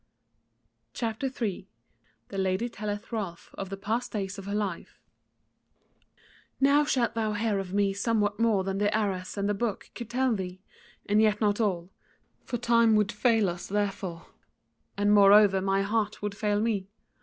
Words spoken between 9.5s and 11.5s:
book could tell thee; and yet